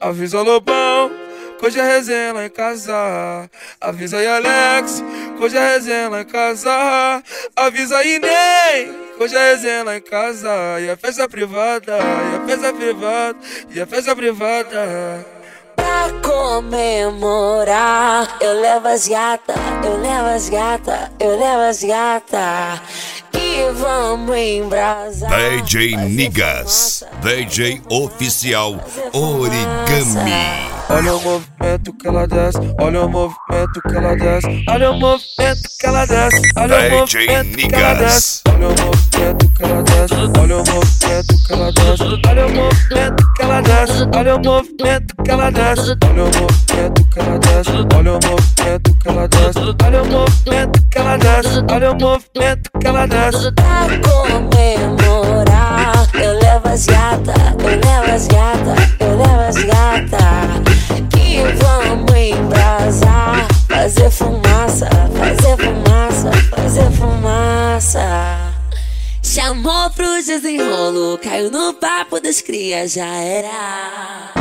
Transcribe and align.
Avisa 0.00 0.40
Lobão, 0.40 1.10
hoje 1.62 1.78
é 1.78 1.82
resenha 1.82 2.32
lá 2.32 2.46
em 2.46 2.48
casa. 2.48 3.50
Avisa 3.78 4.16
aí 4.16 4.26
Alex, 4.26 5.04
hoje 5.38 5.58
é 5.58 5.74
resenha 5.74 6.08
lá 6.08 6.22
em 6.22 6.24
casa. 6.24 7.22
Avisa 7.54 7.98
aí 7.98 8.18
Ney, 8.18 8.90
hoje 9.20 9.36
é 9.36 9.50
resenha 9.50 9.84
lá 9.84 9.96
em 9.98 10.00
casa. 10.00 10.80
E 10.80 10.88
a 10.88 10.96
festa 10.96 11.28
privada, 11.28 11.98
e 11.98 12.36
a 12.36 12.46
festa 12.46 12.72
privada, 12.72 13.38
e 13.74 13.80
a 13.80 13.86
festa 13.86 14.16
privada. 14.16 15.41
Pra 16.02 16.10
comemorar, 16.28 18.26
eu 18.40 18.60
levo 18.60 18.88
as 18.88 19.06
gata, 19.06 19.54
eu 19.84 20.00
levo 20.00 20.26
as 20.34 20.48
gata, 20.48 21.12
eu 21.20 21.38
levo 21.38 21.62
as 21.62 21.84
gata. 21.84 22.82
E 23.32 23.70
vamos 23.74 24.36
embrasar. 24.36 25.30
DJ 25.30 25.94
Nigas, 25.96 27.04
DJ 27.22 27.80
oficial 27.88 28.80
Origami. 29.12 30.32
Olha 30.90 31.14
o 31.14 31.20
movimento 31.20 31.92
que 31.92 32.08
ela 32.08 32.26
desce, 32.26 32.58
olha 32.80 33.02
o 33.02 33.08
movimento 33.08 33.80
que 33.88 33.96
ela 33.96 34.16
desce, 34.16 34.64
olha 34.68 34.90
o 34.90 34.94
movimento 34.98 35.62
que 35.78 35.86
ela 35.86 36.04
desce, 36.04 36.42
olha 36.56 36.76
o 36.76 36.80
movimento 36.90 37.06
que 37.06 37.30
ela 37.30 37.44
Nigas. 37.44 37.98
desce, 37.98 38.42
olha 38.48 38.66
o 38.66 38.70
movimento 38.70 39.52
que 39.54 39.62
ela 39.62 39.82
desce, 39.84 40.14
olha 40.40 40.56
o 40.56 40.58
movimento 40.58 41.34
que 41.46 41.52
ela 41.52 41.70
desce, 41.72 42.02
olha 42.28 42.46
o 42.46 42.50
movimento 42.50 42.71
desce, 43.86 44.08
olha 44.14 44.36
o 44.36 44.44
movimento 44.44 45.14
que 45.24 45.30
ela 45.30 45.50
desce, 45.50 45.96
olha 46.04 46.24
o 46.24 46.26
movimento 46.26 47.04
que 47.08 47.18
ela 47.20 47.38
desce, 47.38 47.70
olha 47.96 48.12
o 48.12 48.14
movimento 48.14 48.98
que 48.98 49.08
ela 49.08 49.28
desce, 49.28 49.58
olha 49.84 50.02
o 50.02 50.06
movimento 50.06 50.82
que 50.90 50.98
ela 50.98 51.16
desce, 51.16 51.64
olha 51.70 51.90
o 51.90 51.94
movimento 51.98 52.70
que 52.80 52.86
ela 52.86 53.06
desce. 53.06 53.52
Pra 53.52 53.88
comemorar, 54.38 56.08
eu 56.14 56.38
levo 56.38 56.68
as 56.68 56.86
gata, 56.86 57.34
eu 57.58 57.70
levo 57.70 58.12
as 58.14 58.28
gata, 58.28 58.74
desenrolo, 70.32 71.18
caiu 71.18 71.50
no 71.50 71.74
papo 71.74 72.18
das 72.18 72.40
crias, 72.40 72.94
já 72.94 73.06
era. 73.06 74.32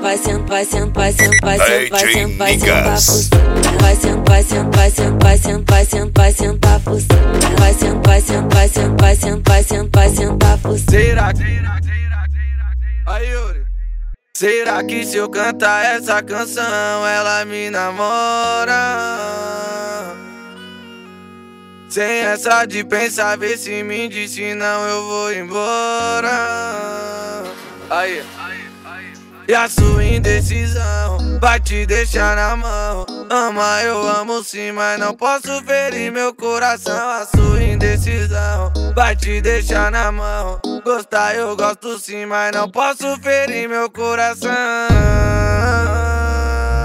Vai 0.00 0.16
sendo, 0.16 0.46
vai 0.46 0.64
sendo, 0.64 0.92
vai 0.92 1.12
sendo, 1.12 1.36
vai 1.42 1.58
sendo, 1.58 1.90
vai 1.90 2.12
sendo, 2.12 2.36
vai 2.38 2.58
sendo, 2.58 2.78
vai 2.78 3.16
sendo, 3.16 3.32
vai 3.80 3.96
sendo, 3.96 4.22
vai 4.22 4.42
sendo, 4.42 5.18
vai 5.18 5.38
sendo, 5.38 5.64
vai 5.66 5.84
sendo, 5.84 6.12
vai 6.14 6.32
sendo, 6.32 6.58
cima. 6.58 7.06
Vai 7.58 7.74
sendo, 7.74 8.00
vai 8.06 8.20
sendo, 8.20 8.48
vai 8.54 8.68
sendo, 8.68 8.96
vai 8.96 9.16
sendo, 9.16 9.42
vai 9.44 9.64
sendo, 9.64 9.90
vai 9.90 10.08
sendo, 10.08 10.38
cima. 10.78 10.90
Será 10.90 11.32
que. 11.32 11.42
Aí, 13.06 13.30
Yuri. 13.30 13.64
Será 14.36 14.84
que 14.84 15.04
se 15.04 15.16
eu 15.16 15.28
cantar 15.28 15.84
essa 15.96 16.22
canção 16.22 16.62
ela 17.06 17.44
me 17.44 17.70
namora? 17.70 18.76
Sem 21.90 22.20
essa 22.20 22.64
de 22.66 22.84
pensar, 22.84 23.36
vê 23.36 23.56
se 23.56 23.82
me 23.82 24.08
diz, 24.08 24.30
senão 24.30 24.86
eu 24.86 25.04
vou 25.08 25.32
embora. 25.32 26.30
Aí. 27.90 28.22
E 29.48 29.52
a 29.52 29.68
sua 29.68 30.04
indecisão 30.04 31.40
vai 31.40 31.58
te 31.58 31.84
deixar 31.84 32.36
na 32.36 32.54
mão. 32.54 33.04
Ama, 33.28 33.82
eu 33.82 34.06
amo 34.06 34.44
sim, 34.44 34.70
mas 34.70 35.00
não 35.00 35.12
posso 35.16 35.60
ferir 35.64 36.12
meu 36.12 36.32
coração. 36.32 37.10
A 37.10 37.26
sua 37.26 37.60
indecisão 37.60 38.72
vai 38.94 39.16
te 39.16 39.40
deixar 39.40 39.90
na 39.90 40.12
mão. 40.12 40.60
Gostar 40.84 41.34
eu 41.34 41.56
gosto 41.56 41.98
sim, 41.98 42.24
mas 42.26 42.52
não 42.52 42.70
posso 42.70 43.20
ferir 43.20 43.68
meu 43.68 43.90
coração. 43.90 44.50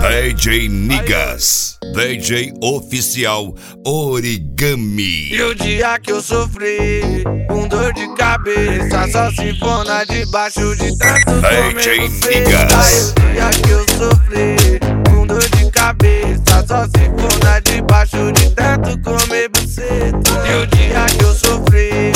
DJ 0.09 0.67
Nigas, 0.67 1.74
DJ 1.95 2.53
oficial 2.61 3.55
Origami. 3.85 5.29
E 5.31 5.41
o 5.41 5.55
dia 5.55 5.97
que 5.97 6.11
eu 6.11 6.21
sofri 6.21 7.23
com 7.47 7.65
dor 7.69 7.93
de 7.93 8.05
cabeça 8.15 9.07
Só 9.09 9.31
se 9.31 9.57
for 9.57 9.85
na 9.85 10.03
debaixo 10.03 10.75
de 10.75 10.97
tanto 10.97 11.31
DJ. 11.39 11.45
Aí 11.45 12.03
o 12.03 13.13
dia 13.31 13.49
que 13.63 13.69
eu 13.71 13.85
sofri 13.97 14.79
com 15.09 15.25
dor 15.25 15.49
de 15.49 15.71
cabeça 15.71 16.65
Só 16.67 16.83
se 16.83 17.05
for 17.17 17.43
na 17.45 17.61
debaixo 17.61 18.31
de 18.33 18.49
tanto 18.49 18.99
comer 18.99 19.49
você 19.55 20.11
E 20.49 20.63
o 20.63 20.67
dia 20.67 21.05
que 21.17 21.23
eu 21.23 21.33
sofri 21.33 22.11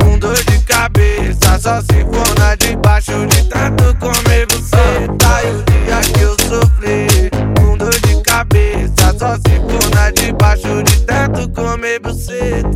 com 0.00 0.16
dor 0.16 0.36
de 0.44 0.60
cabeça 0.60 1.58
Só 1.60 1.80
se 1.80 2.04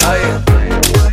fire. 0.09 1.08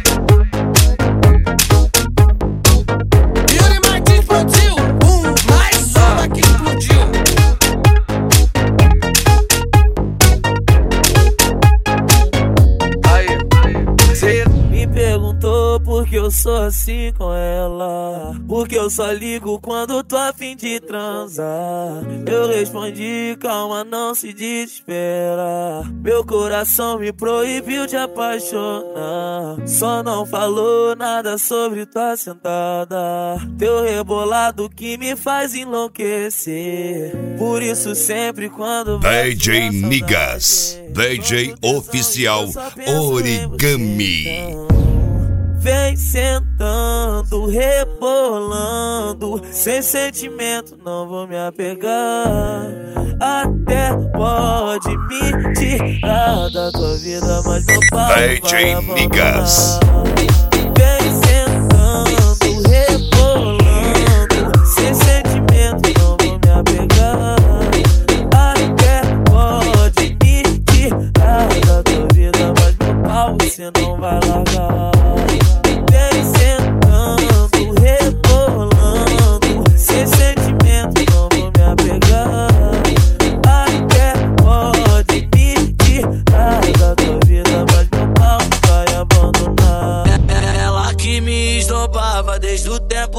Perguntou 15.05 15.79
por 15.81 16.07
que 16.07 16.15
eu 16.15 16.31
sou 16.31 16.57
assim 16.57 17.13
com 17.15 17.31
ela. 17.31 18.35
Porque 18.47 18.75
eu 18.75 18.89
só 18.89 19.11
ligo 19.11 19.59
quando 19.61 20.03
tô 20.03 20.17
a 20.17 20.33
fim 20.33 20.55
de 20.55 20.79
transar. 20.79 22.03
Eu 22.25 22.47
respondi, 22.47 23.37
calma, 23.39 23.83
não 23.83 24.15
se 24.15 24.33
desespera. 24.33 25.83
Meu 26.03 26.25
coração 26.25 26.97
me 26.97 27.13
proibiu 27.13 27.85
de 27.85 27.95
apaixonar. 27.95 29.57
Só 29.67 30.01
não 30.01 30.25
falou 30.25 30.95
nada 30.95 31.37
sobre 31.37 31.85
tua 31.85 32.17
sentada. 32.17 32.97
Teu 33.59 33.83
rebolado 33.83 34.67
que 34.69 34.97
me 34.97 35.15
faz 35.15 35.53
enlouquecer. 35.53 37.15
Por 37.37 37.61
isso, 37.61 37.93
sempre 37.93 38.49
quando 38.49 38.99
vai 38.99 39.35
DJ 39.35 39.69
Nigas, 39.69 40.79
DJ 40.91 41.53
oficial 41.61 42.47
Origami. 42.87 44.74
Vem 45.65 45.97
sentando, 45.97 47.47
rebolando, 47.47 49.41
sem 49.51 49.81
sentimento, 49.81 50.77
não 50.85 51.07
vou 51.07 51.27
me 51.27 51.35
apegar. 51.35 52.67
Até 53.19 53.89
pode 54.15 54.95
me 55.07 55.53
tirar 55.55 56.51
da 56.51 56.71
tua 56.71 56.95
vida, 56.99 57.41
mas 57.47 57.65
pau 57.89 58.07
vai 58.09 58.39
DJ. 58.39 58.75
Nigas. 58.93 59.79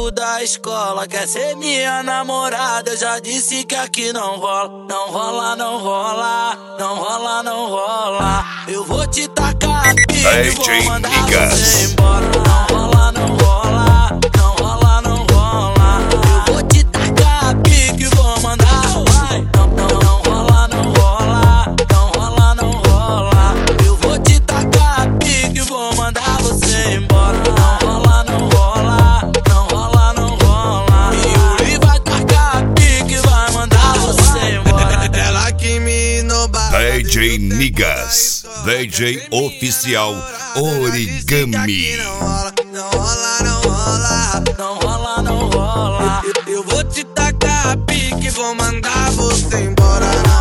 Tempo 0.06 0.10
da 0.10 0.42
escola. 0.42 1.06
Quer 1.06 1.26
ser 1.26 1.56
minha 1.56 2.02
namorada? 2.02 2.90
Eu 2.90 2.96
já 2.96 3.18
disse 3.18 3.64
que 3.64 3.74
aqui 3.74 4.12
não 4.12 4.38
rola. 4.38 4.86
Não 4.88 5.10
rola, 5.10 5.56
não 5.56 5.78
rola. 5.78 6.76
Não 6.78 6.96
rola, 6.96 7.42
não 7.42 7.68
rola. 7.68 8.44
Eu 8.68 8.84
vou 8.84 9.06
te 9.06 9.28
tacar 9.28 9.94
pique, 9.94 10.14
DJ 10.14 10.80
vou 10.80 10.84
mandar 10.84 11.10
você 11.10 11.84
embora. 11.86 12.26
Não 12.26 12.76
rola. 12.76 12.95
DJ 36.76 37.38
Nigas, 37.38 38.44
DJ 38.66 39.28
oficial 39.30 40.14
Origami. 40.56 41.96
Não 41.96 42.18
rola, 42.18 42.52
não 42.70 43.60
rola, 43.62 44.44
não 44.58 44.74
rola 44.74 45.22
Não 45.22 45.48
rola. 45.48 46.22
Eu, 46.46 46.62
vou 46.64 46.84
te 46.84 47.02
tacar 47.02 47.78
pique, 47.86 48.28
vou 48.28 48.54
mandar 48.54 49.10
você 49.12 49.56
embora. 49.62 50.35